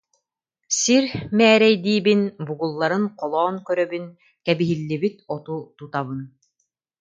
Сир 0.81 1.03
мээрэйдиибин, 1.37 2.21
бугулларын 2.47 3.05
холоон 3.19 3.55
көрөбүн, 3.67 4.05
кэбиһиллибит 4.45 5.15
оту 5.35 5.55
тутабын 5.77 6.19